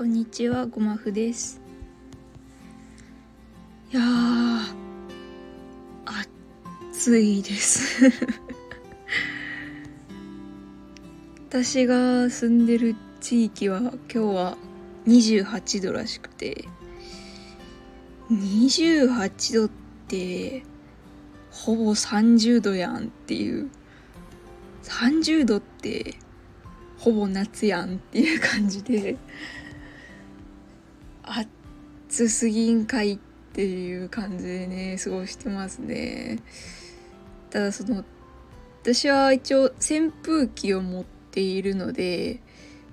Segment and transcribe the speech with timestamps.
[0.00, 1.60] こんにちは、ごまふです。
[3.92, 4.00] いや、
[6.90, 8.08] 暑いです。
[11.50, 14.56] 私が住んでる地域は今日は
[15.06, 16.64] 28度らしくて、
[18.30, 19.70] 28度っ
[20.08, 20.62] て
[21.50, 23.68] ほぼ30度やんっていう、
[24.82, 26.14] 30度って
[26.96, 29.18] ほぼ夏やんっていう感じで
[31.30, 33.18] 暑すぎんかいっ
[33.52, 36.38] ていう感じでね過ごしてますね。
[37.50, 38.04] ただその
[38.82, 42.40] 私は一応扇風機を持っているので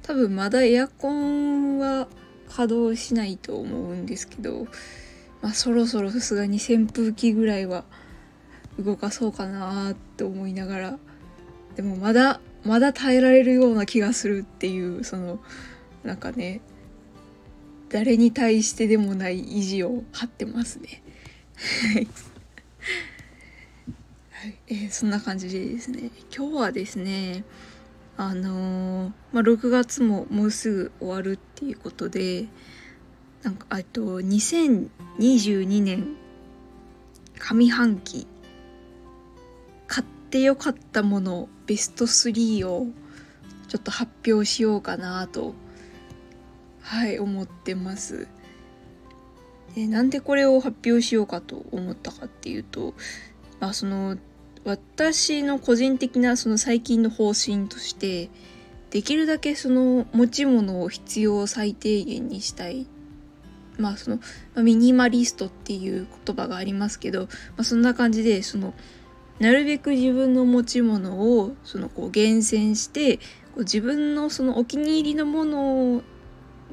[0.02, 2.08] 多分まだエアコンは
[2.50, 4.68] 稼働しないと思うんですけど
[5.42, 7.86] まあそろそろさすがに扇風機ぐらいは
[8.80, 11.00] 動かそうかなって思いながら
[11.76, 15.40] でもまだまだ耐えられるような気がするっていうその
[16.04, 16.62] なんかね
[17.90, 21.02] 誰に対してでもない意地を張ってますね。
[21.94, 22.08] はい。
[24.68, 26.12] えーそんな感じでですね。
[26.36, 27.44] 今日はですね
[28.18, 32.48] あのーまあ、6月ももうすぐ終わるっていうことで
[33.44, 36.16] なんかあと2022年
[37.40, 38.28] 上半期
[39.86, 42.88] 買ってよかったものベスト3を
[43.68, 45.54] ちょっと発表しようかなと
[46.88, 48.30] はい思ってます。
[49.76, 52.94] でなんでこれを発表しようかと思ったかっていうと
[53.60, 54.18] まあその
[54.64, 58.30] 私の個人的なその最近の方針として
[58.90, 62.88] できるだけその持ち物を必要最低限にしたい
[63.78, 64.20] まあその
[64.64, 67.28] ミニマリストっていう言葉がありますけど、ま
[67.58, 68.74] あ、そんな感じでその
[69.40, 73.24] なるべく自分の持ち物をそのこう厳選してこ
[73.58, 76.02] う自分のそのお気に入りのもの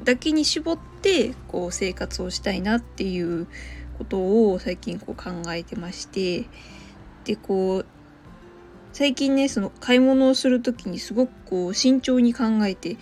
[0.03, 3.46] だけに絞ってこう生活をしたいなっていう
[3.98, 6.46] ことを最近こう考えてまして
[7.24, 7.86] でこう
[8.92, 12.96] 最近ねその買い物をする時にすごくこう慎重に考えて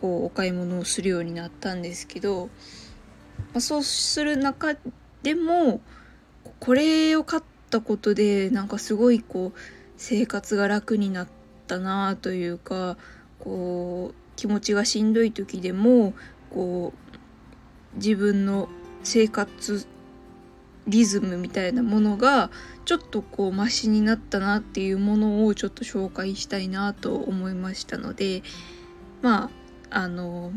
[0.00, 2.46] こうお買い物をするようになったんですけど、
[3.52, 4.74] まあ、そうする中
[5.22, 5.80] でも
[6.60, 9.58] これを買ったことでなんかすごいこう
[9.96, 11.28] 生活が楽になっ
[11.66, 12.96] たなというか
[13.38, 16.14] こう気持ちがしんどい時でも
[16.54, 18.68] こう自分の
[19.02, 19.86] 生活
[20.86, 22.50] リズムみたいなものが
[22.84, 28.42] ちょっとこうマシになったなっていうものをちょっと紹介したいなと思いましたので
[29.20, 29.50] ま
[29.90, 30.52] ああの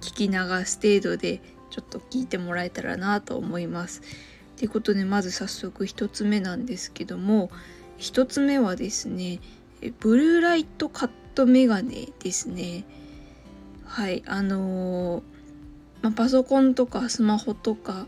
[0.00, 1.40] 聞き流す程度で
[1.70, 4.02] ちょっと聞いてもらえたらなと思います。
[4.56, 7.50] ということでまず早速1つ目なんですけども
[7.98, 9.40] 1つ目はですね
[9.98, 12.84] ブルーライトカットメガネですね。
[13.84, 15.31] はいあのー
[16.02, 18.06] まあ、パソコンとかスマホとか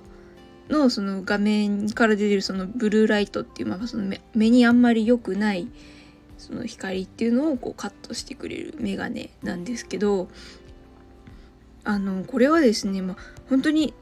[0.69, 5.69] のその画面から出てるそのブルーライトっていう、まあ、その目にあんまり良くない
[6.39, 10.29] その光っていうのをこうカットしてくれるメガネなんですけど
[11.85, 13.17] あのこれはですね、まあ、
[13.49, 13.95] 本当に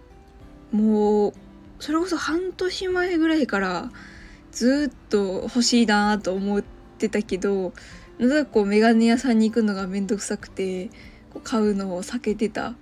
[0.71, 1.35] もう
[1.81, 3.91] それこそ半年前ぐらいから
[4.53, 6.63] ずっと欲しいなと思っ
[6.99, 7.73] てたけど
[8.19, 10.89] なぜかこうメガネ屋さんに行くのがめんどくさくて
[11.33, 12.75] こう買うのを避けてた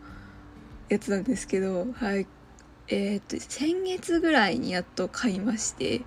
[0.90, 2.26] やつなんですけどはい。
[2.92, 6.00] えーっと先月ぐらいにやっと買いまして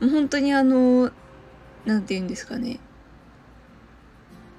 [0.00, 1.12] もう本当にあの
[1.84, 2.80] なんて言うんですかね。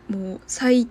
[0.07, 0.87] もう最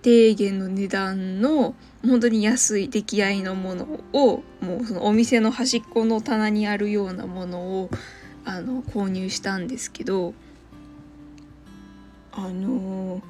[0.00, 3.84] 低限の値段の本当に安い出来合いのもの
[4.14, 7.90] をもうそのお店の端っこの棚にあるようなものを
[8.46, 10.32] あの購入したんですけど
[12.32, 13.20] あの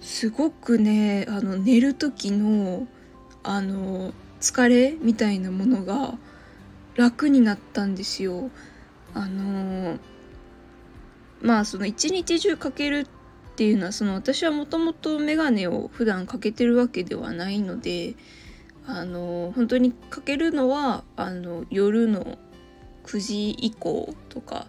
[0.00, 2.88] すごくねあの寝る時の
[3.42, 6.14] あの疲れみたいなものが
[6.96, 8.50] 楽になったんですよ。
[9.14, 9.98] あの
[11.40, 13.06] まあその一日中かける
[13.52, 18.14] っていうのはその私はもともと眼鏡を普段かけてるわけではないので
[18.86, 22.38] あの本当にかけるのはあの夜の
[23.04, 24.66] 9時以降とか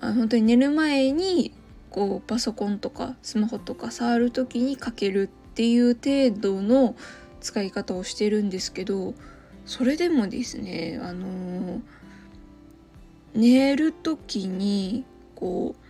[0.00, 1.52] あ本当に寝る前に
[1.90, 6.96] こうパソコンとかスマホとか触る時にかけるっていう程度の
[7.42, 9.14] 使い方をしてるんですけど
[9.66, 11.82] それでもですねあの
[13.34, 15.04] 寝る時に
[15.34, 15.82] こう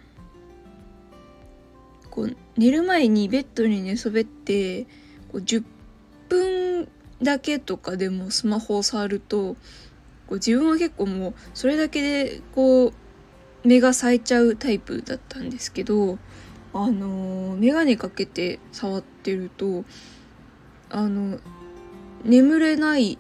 [2.11, 4.85] こう寝る前にベッドに寝そべって
[5.31, 5.65] こう10
[6.29, 6.89] 分
[7.23, 9.55] だけとかでもスマホを触ると
[10.27, 12.93] こう自分は結構もうそれだけでこう
[13.65, 16.19] 目が冴えちゃうタイプだったんですけど
[16.75, 19.85] あの眼鏡かけて触ってると
[20.93, 21.39] あの
[22.25, 23.19] 眠れない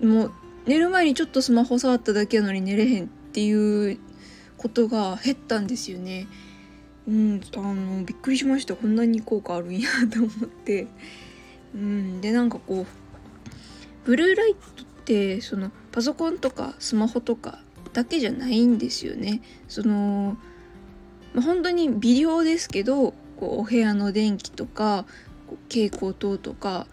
[0.00, 0.32] もう
[0.66, 3.98] 寝る前にちょっとスマホ触っただけなのに寝れへんっていう
[4.56, 6.26] ことが減ったんですよね。
[7.06, 8.76] うん、あのびっくりしました。
[8.76, 10.86] こんなに効果あるんやと思って。
[11.74, 12.86] うんでなんかこう
[14.04, 17.58] ブルーライトってそのパソコンとかスマホとか
[17.92, 19.42] だけじゃないんですよね。
[19.68, 20.36] その、
[21.34, 25.04] まあ、本当に微量ですけどこうお部屋の電気とか
[25.68, 26.86] 蛍光灯とか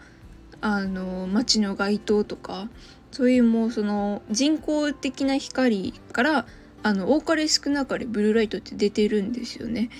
[0.62, 2.68] あの街の街灯とか
[3.10, 6.46] そういうもうその人工的な光から
[6.82, 9.90] あの多かれ少なかれブルーライトって出てるんですよね。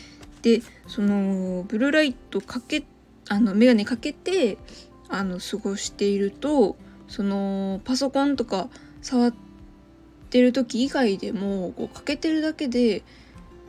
[0.42, 2.84] でそのブルーライトかけ
[3.28, 4.56] あの眼鏡かけて
[5.08, 6.76] あの過ごしていると
[7.06, 8.68] そのパソコンとか
[9.02, 9.34] 触っ
[10.30, 13.02] てる時以外でもこうかけてるだけで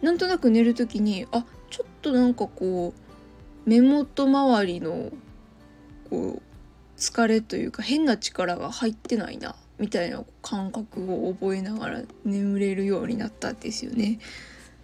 [0.02, 5.12] なんとなく寝る時にあちょっとなんかこう目元周りの
[6.10, 6.53] こう
[6.98, 14.20] 疲れというか変な力が入ってないなみたいな感覚を覚えながら眠れるようになったんですよね。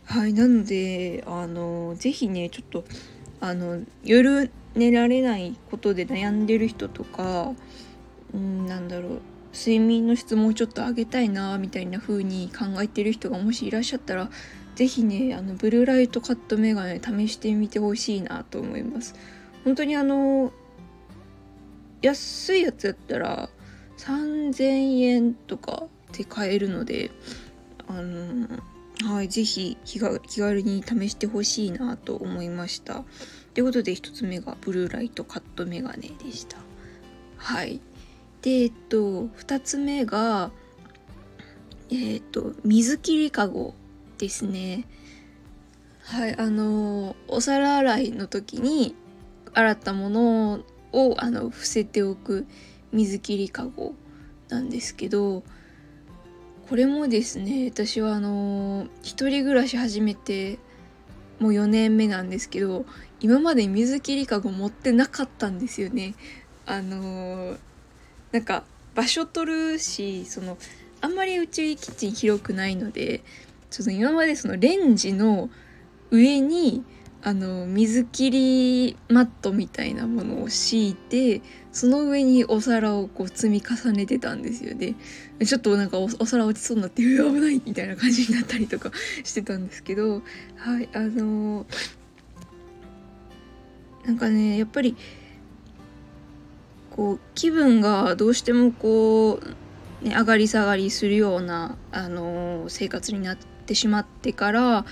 [0.05, 2.83] はいなのであの是非ねちょっと
[3.39, 7.53] あの夜寝られないことで悩んでる人とか
[8.33, 9.21] うんなんだろう
[9.53, 14.29] 睡眠の質もうちょっと上げたいなみたいな風に考えてる人がもしいらっしゃったら
[14.75, 19.15] 是非ねあのブルーライトカットメガネ試してみてほしいなと思います。
[19.63, 20.51] 本当にあの
[22.01, 23.49] 安いやつやったら
[23.97, 27.11] 3000円とかで買えるので
[27.87, 28.47] あの
[29.05, 33.05] はい是非気軽に試してほしいなと思いました。
[33.53, 36.57] ということで1つ目がブルーライトカットメガネでした。
[37.37, 37.79] はい。
[38.41, 40.51] でえっと2つ目が
[41.89, 43.73] えっと水切りかご
[44.17, 44.85] ですね。
[46.01, 48.95] はいあのお皿洗いの時に
[49.53, 50.59] 洗ったものを
[50.91, 52.45] をあの伏せておく
[52.91, 53.93] 水切りかご
[54.49, 55.43] なんですけど
[56.67, 60.59] これもですね私はあの一人暮らし始めて
[61.39, 62.85] もう4年目なんですけど
[63.21, 66.15] 今まで水切りかご持ってなかったんですよね。
[66.65, 67.57] あの
[68.31, 68.63] なんか
[68.93, 70.57] 場所取るしその
[71.01, 73.23] あんまりうちキッチン広くないので
[73.71, 75.49] ちょっと今までそのレンジの
[76.11, 76.83] 上に
[77.21, 84.95] あの水切りマットみたいなものを敷いてその上にお皿をこう積み重ねてたんですよね。
[85.45, 88.91] ちょっとなんかお皿落ちそうになって危ないみたいな感じになったりとか
[89.23, 90.21] してたんですけど。
[90.55, 91.65] はいあの
[94.05, 94.95] なんかねやっぱり
[96.89, 99.39] こう気分がどうしてもこ
[100.03, 104.85] う、ね、上がり下がりするようなあの生活になってしまってから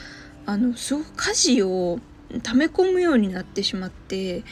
[0.45, 1.99] あのすごく家事を
[2.43, 4.43] 溜め込むようになってしまってっ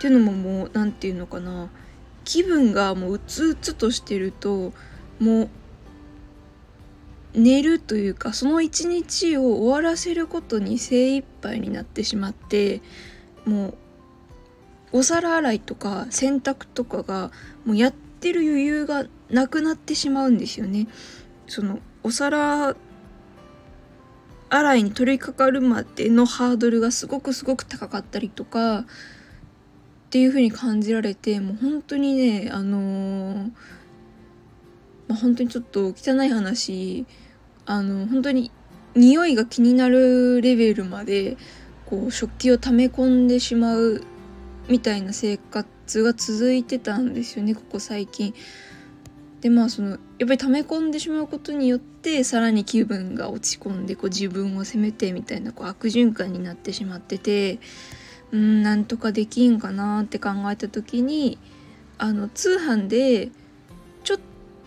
[0.00, 1.70] ていうのももう何て言うのかな
[2.24, 4.72] 気分がもううつうつとしてると
[5.18, 5.48] もう
[7.34, 12.80] 寝るというかその一日を終わらせることに精一杯になってしまって
[13.44, 13.68] も
[14.92, 17.30] うお皿洗いとか洗濯とかが
[17.64, 20.88] もうやってる余裕がなくなってしまうんですよね。
[21.46, 22.76] そのお皿
[24.48, 28.84] 洗いに取り掛かるまでのハードルがすごくすごく高かったりとかっ
[30.10, 33.50] ていう風に感じられてもう本当にねあのー、
[35.08, 37.06] まあ、本当にちょっと汚い話
[37.66, 38.52] あの本当に
[38.94, 41.36] 匂いが気になるレベルまで
[41.86, 44.02] こう食器を溜め込んでしまう
[44.68, 48.34] みたいな生活が続いてたんですよねここ最近。
[49.40, 57.58] でまあそのやっぱり溜め込んでしまうことによってさらに気分が落ち込んでこう自分を責めてみたいなこう悪循環になってしまってて
[58.32, 61.38] うんなんとかできんかなって考えた時に
[61.98, 63.30] あの通販で
[64.04, 64.18] ちょっ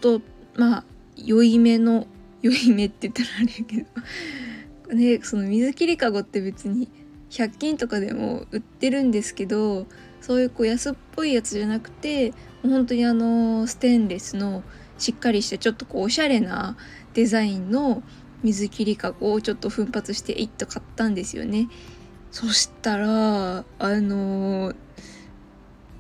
[0.01, 0.21] と
[0.55, 0.83] まあ
[1.17, 2.07] 良いめの
[2.41, 3.85] 良い目って言ったらあれやけ
[4.89, 6.89] ど ねその水切りかごって別に
[7.29, 9.87] 100均とかでも売ってるんですけど
[10.29, 14.61] そういうこう安っぽいやつじゃなくて本当にあのステンレスの
[14.99, 16.77] しっかりしてちょっとこうおしゃれな
[17.15, 18.03] デザインの
[18.43, 21.67] 水切りかごをちょっと奮発して一と買ったんですよね。
[22.29, 24.75] そしたらあの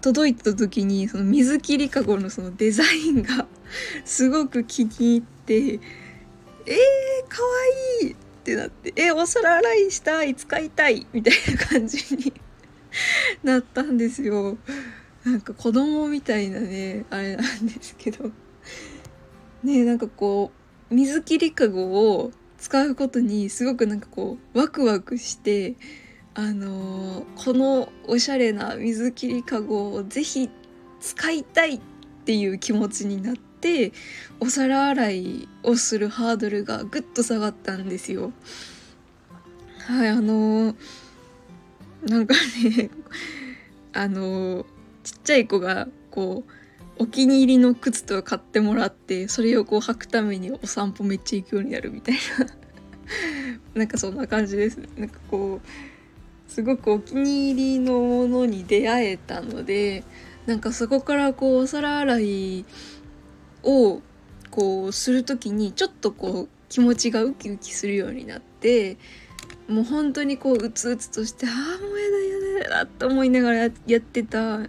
[0.01, 3.47] 届いた時にその水切りかごのそのデザインが
[4.05, 5.79] すごく気に入ってえー、
[7.27, 7.49] かわ
[8.03, 12.31] いいってなってえお皿洗いしたい使いたいみたいな感じに
[13.43, 14.57] なったんですよ。
[15.23, 18.31] なんか子供みたいなねあれなんですけど
[19.63, 20.51] ねなんかこ
[20.89, 25.75] う水切りかごを使うことにすごくなんかこうワクワクして
[26.35, 30.49] あのー、このおしゃれな水切りかごを是非
[31.01, 33.91] 使いたいってっていう気持ちになって
[34.39, 38.33] お皿洗いをするハードルがぐっと下がったんですよ。
[39.87, 40.75] はいあのー、
[42.03, 42.89] なんかね
[43.93, 44.65] あの、
[45.03, 46.51] ちっちゃい子がこう
[46.99, 52.45] お気に入りの靴とか買ってもらってそれをこう履くためにお散歩めっちゃ行くようになるみたいな
[53.73, 54.87] なんかそんな感じですね。
[54.97, 60.03] なんかこうすごくお気に入りのものに出会えたので
[60.45, 62.65] なんかそこからこうお皿洗い
[63.63, 64.01] を
[64.49, 68.97] こうする時にちょっとこう気持ちがウキウキするようになって
[69.69, 74.61] もう本当にこううつうつとしてああもうやだやだやだと思いながらやってた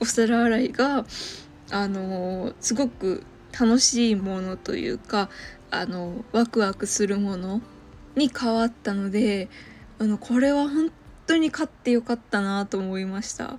[0.00, 1.06] お皿洗いが
[1.70, 3.22] あのすごく
[3.58, 5.30] 楽しいものというか
[5.70, 7.60] あのワクワクするもの
[8.16, 9.48] に変わったので
[10.00, 10.90] あのこれは本
[11.26, 13.58] 当に買ってよかったなと思いました。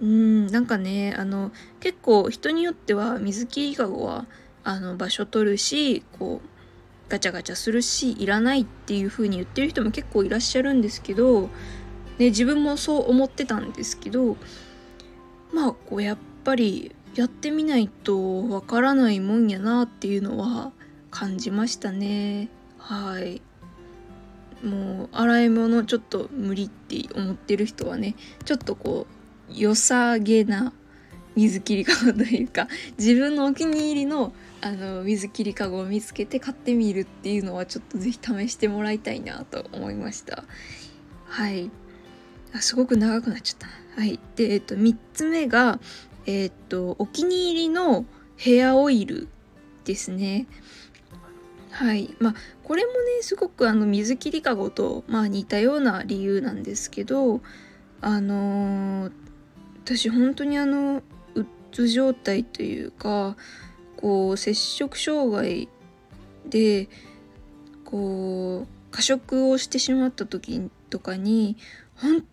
[0.00, 4.26] うんなんかねあの結構人によっては水切りかごは
[4.64, 6.53] あの場所取るしこう
[7.08, 11.42] ガチャガチャするしいらないっていう風に言ってる人も結構いらっしゃるんですけど、
[12.18, 14.36] ね、自分もそう思ってたんですけど
[15.52, 20.72] まあこうやっぱりやってみないとわからないもんやなっていうのは
[21.10, 22.48] 感じましたね。
[22.78, 23.40] はい。
[24.64, 29.06] もう洗い物ちょっと無理って思ってる人はねちょっとこ
[29.50, 30.72] う良さげな
[31.36, 40.44] 水切りかごというか自分のお気に入りのあの水切りかごを見つけて買ってみるっていうのはちょっと是非試してもらいたいなと思いました。
[41.26, 41.70] はい。
[42.54, 44.00] あすごく長くなっちゃった。
[44.00, 44.18] はい。
[44.36, 45.80] でえっと3つ目が
[46.24, 49.28] えっとお気に入りのヘアオイル
[49.84, 50.46] ですね。
[51.70, 52.14] はい。
[52.18, 57.42] まあこれもねすごくあの水切りかごと、まあ、似たような理由なんですけど
[58.00, 59.12] あのー、
[59.84, 61.02] 私本当にあの
[61.74, 63.36] つ状態というか
[63.96, 65.68] こう摂食障害
[66.48, 66.88] で
[67.84, 71.56] こう過食をしてしまった時とかに
[71.96, 72.24] 本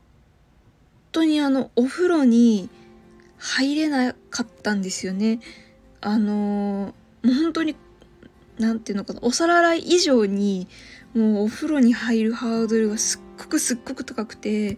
[1.11, 2.69] 当にあのお風呂に
[3.39, 5.39] 入れなかったんですよね。
[6.01, 6.93] あの
[7.23, 7.75] もう本当に
[8.59, 10.67] 何て言うのかなお皿洗い以上に
[11.15, 14.77] もうお風呂に入るハードルがすっごくすっごく高くて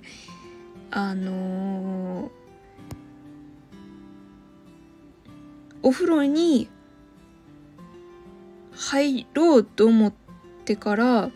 [0.91, 2.29] あのー、
[5.84, 6.70] お風呂に
[8.72, 10.13] 入ろうと思っ
[10.66, 11.30] てから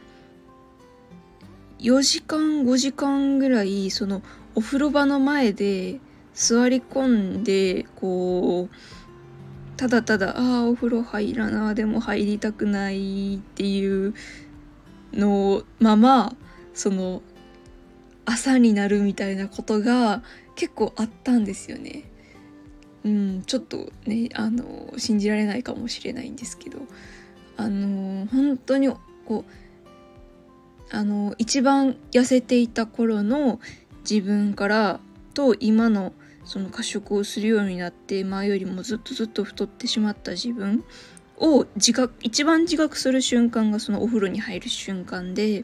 [1.80, 4.24] 4時間5時間ぐらいその
[4.56, 6.00] お風呂場の前で
[6.34, 8.76] 座り込んでこう
[9.76, 14.16] ただただああお風呂入らなでも入りたくないっていう
[15.14, 16.36] のまま
[16.74, 17.22] その
[18.26, 20.24] 朝になるみたいなことが
[20.56, 22.07] 結構あったんですよね。
[23.08, 26.80] うん、ちょっとねあの信じられないかもしれないんですけど
[27.56, 28.90] あの本当に
[29.26, 33.62] こうあの一番痩せていた頃の
[34.10, 35.00] 自分から
[35.34, 36.12] と今の
[36.44, 40.84] その過食をするようになって前よりもずっとずっと太ってしまった自分
[41.38, 45.64] を自覚一番自覚する瞬間がそのお風呂に入る瞬間で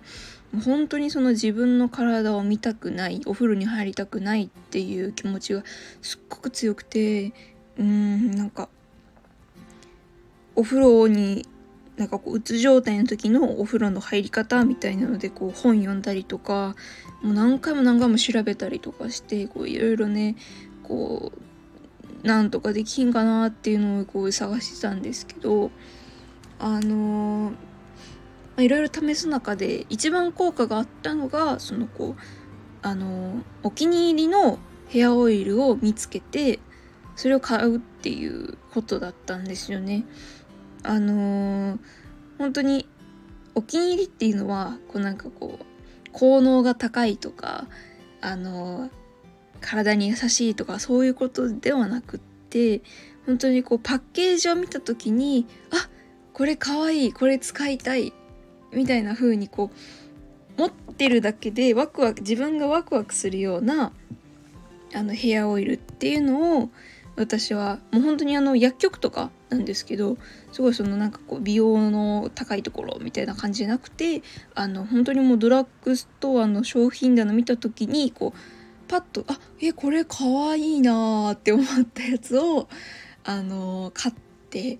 [0.61, 5.63] 本当にその自分の体を見たくないお風呂に入りたくないっていう気持ちが
[6.01, 7.33] すっごく強くて
[7.77, 8.69] うーんなんか
[10.55, 11.47] お風呂に
[11.97, 16.75] なんかこううつ状態の時のお風呂の入り方みたいなのでこう本読んだりとか
[17.21, 20.35] もう何回も何回も調べたりとかしてこういろいろね
[20.83, 21.31] こ
[22.23, 25.71] うなんとかできんかなっていうのをこう探してたんですけど
[26.59, 27.51] あの
[28.57, 32.21] いろいろ試す中で一番効果があったのがそのこう
[32.81, 36.59] あのお気に入りのヘアオイルを見つけて
[37.15, 40.03] それを買うっていうことだったんですよね。
[40.83, 41.79] あのー、
[42.37, 42.87] 本当に
[43.55, 45.65] お気に入りっていうのはこうなんかこう
[46.11, 47.67] 効能が高いとか
[48.21, 48.89] あのー、
[49.61, 52.81] 体に優しいとかそういうことではなくって
[53.25, 55.89] 本当にこうパッケージを見た時にあ
[56.33, 58.11] これかわいいこれ使いたい
[58.73, 59.71] みたいな風にこ
[60.57, 63.91] う持ってるだけでワクワク自分がワクワクするような
[64.93, 66.69] あのヘアオイルっていうのを
[67.15, 70.17] 私はもう本当にあの薬局とかなんですけど
[70.51, 74.23] すごいそのなんかこう美容の高いところみたいな感じじゃなくて
[74.55, 78.39] あの本当にもうドラッグストアの商品棚見た時にこう
[78.87, 82.67] パッとあえこれかわいいなって思ったやつを
[83.23, 84.15] あの買っ
[84.49, 84.79] て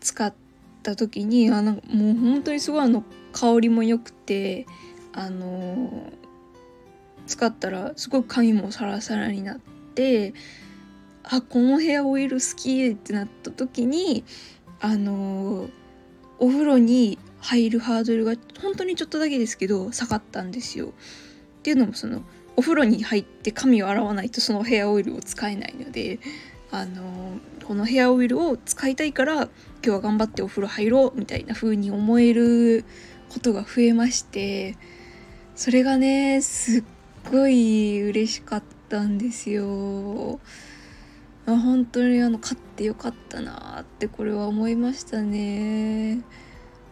[0.00, 0.47] 使って
[0.88, 4.66] た時にあなんかもう本当にすごいあの香りも良くて
[5.12, 6.10] あの
[7.26, 9.58] 使ったらすごく髪もサラサラになっ
[9.94, 10.32] て
[11.22, 14.24] あこのヘアオイル好きってなった時に
[14.80, 15.68] あの
[16.38, 20.88] お風呂に入るハードルが本当にちょっとだけですけど下がったんですよ。
[20.88, 20.90] っ
[21.62, 22.22] ていうのもその
[22.56, 26.18] お風呂に入って髪を洗わないとそのヘアオイルを使えないので
[26.70, 29.50] あのこのヘアオイルを使いたいから今
[29.82, 32.86] 日は頑張ってお風呂入ろうみたいな風に思える
[33.28, 34.78] ことが増えまして
[35.54, 36.84] それがねすっ
[37.30, 40.40] ごい嬉しかったんですよ。
[41.44, 46.22] あ本当にあの買ってよかったなってこれは思いましたね。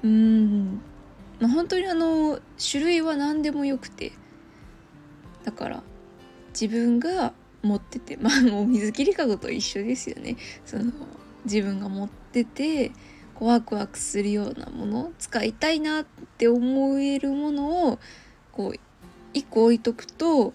[0.04, 0.82] うん
[1.40, 2.38] まあ、本当にあの
[2.70, 4.12] 種類は何でもよくて
[5.42, 5.82] だから
[6.48, 7.32] 自分が
[7.66, 10.36] 持ってて まあもう水切りかごと一緒ですよね。
[10.64, 10.92] その
[11.44, 12.90] 自分が持ってて
[13.34, 16.04] こうワクワクするようなもの使いたいなっ
[16.38, 17.98] て思えるものを
[18.52, 18.80] こう
[19.34, 20.54] 一個置いとくと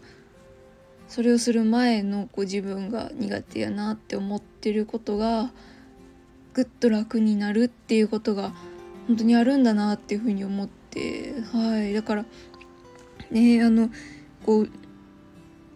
[1.08, 5.52] それをする前のこう自分が苦手やなって思ってることが
[6.54, 8.54] ぐっと楽になるっていうことが
[9.08, 11.94] 本当にあるんだなっていうふうに思ってはい。
[11.94, 12.26] だから
[13.30, 13.90] ねあの
[14.46, 14.70] こう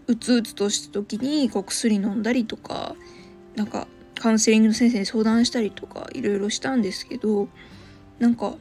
[0.07, 2.95] うつうつとした時にこう薬飲んだりとか
[3.55, 3.87] なんか
[4.19, 7.47] カウンセリングの先生に相談したりとかいろいろしたんですけど
[8.19, 8.55] なんか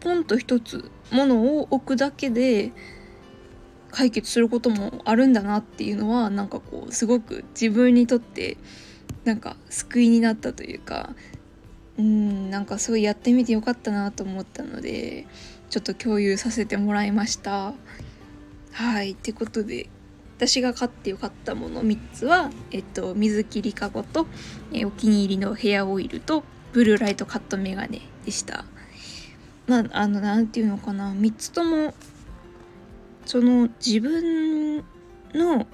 [0.00, 2.72] ポンと一つものを置くだけで
[3.90, 8.56] 解決することもあるんだなっていうのはなんかこうすごく自分にとって
[9.24, 11.14] なんか救いになったというか
[11.98, 15.26] うんなんかすごいやってみてよかったなと思ったので
[15.70, 17.74] ちょっと共有させてもらいました。
[18.72, 19.88] はいってことで
[20.38, 24.26] 私が買ってよかったもの3つは、えっと、水切りかごと、
[24.72, 28.64] えお気に入りのヘアオイルとブルーライトカットメガネでした。
[29.68, 31.94] まああの何て言うのかな3つとも
[33.24, 34.78] その自分
[35.32, 35.66] の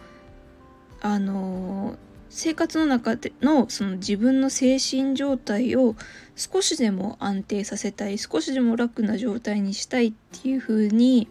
[1.00, 1.96] あの
[2.28, 5.94] 生活の中でのその自分の精神状態を
[6.36, 11.28] 少しでも安定させたい少しでも楽な状態にしたいっていう風に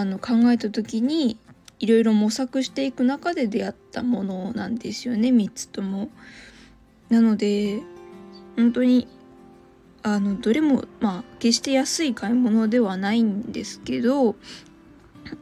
[0.00, 1.36] あの考えた時に
[1.78, 6.08] いろいろ模索していく中で出会ったものなんですよね3つとも。
[7.10, 7.82] なので
[8.56, 9.06] 本当に
[10.02, 14.34] あのどれもまあ決して安い買い物ではないんですけど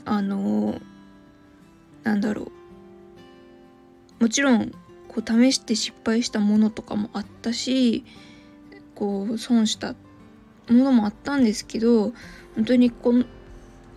[0.04, 0.80] あの
[2.02, 2.50] なんだろ
[4.18, 4.72] うもちろん
[5.06, 8.04] こう試して失敗したものとかもあったし
[8.96, 9.94] こう損した
[10.68, 12.12] ものもあったんですけど
[12.56, 13.24] 本当にこの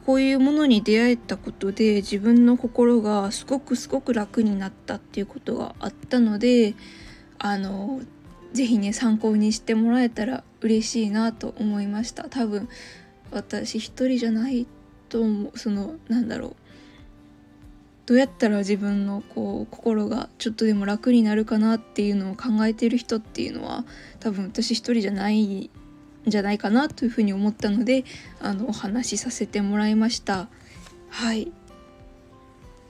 [0.06, 6.76] こういうものに出会えたことで自分の心がすごくすごく楽になったっていうことがあったので
[7.40, 8.02] あの
[8.52, 12.30] 是非ね参考にしてもらえたら嬉しいなと思いました。
[12.30, 12.70] 多分
[13.32, 14.68] 私一人じゃない
[15.10, 16.56] と思うそのなんだろう。
[18.06, 23.86] どうやったら自分のこう心がちょっとでも楽になるかなっていうのを考えている人っていうのは
[24.20, 25.70] 多分私一人じゃない
[26.26, 28.06] じゃないかなというふうに思ったので
[28.40, 30.48] あのお話しさせてもらいました。
[31.10, 31.52] はい。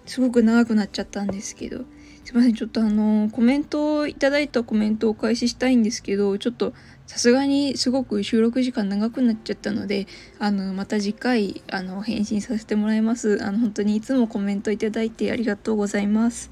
[0.06, 1.86] すごく長くなっちゃったんですけど。
[2.24, 2.54] すいません。
[2.54, 6.74] ちょっとあのコメントをいただいたコメントをお返ししたいんですけどちょっと
[7.06, 10.08] さすがにすごく収録時間長くなっちゃったので
[10.39, 13.43] あのまた次回あの返信させてもらいます。
[13.43, 16.50] あの本当にいつもコメントいただいてありがとうございます。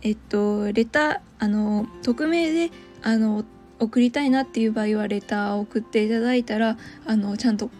[0.00, 2.70] えっとレターあの匿名で
[3.02, 3.44] あの
[3.78, 7.70] 送りたいなっていう場合はレターを送っていただいたらあのちゃんと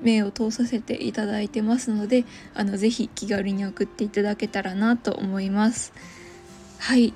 [0.00, 5.92] 目を通させていただいてますのであのぜひ気軽に送っていただけたらなと思います。
[6.78, 7.14] はい。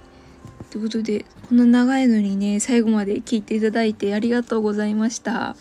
[0.70, 5.56] ということでこの長いのにね最後まで聞いていただいてありがとうございました。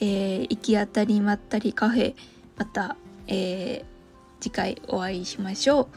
[0.00, 2.14] えー、行き当たりまったりカフェ
[2.56, 5.88] また、えー、次回お会いしましょう。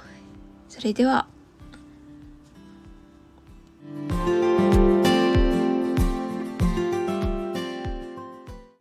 [0.69, 1.27] それでは。